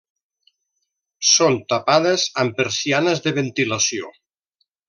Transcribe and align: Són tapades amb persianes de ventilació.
Són 1.33 1.59
tapades 1.73 2.25
amb 2.45 2.57
persianes 2.63 3.25
de 3.27 3.37
ventilació. 3.39 4.15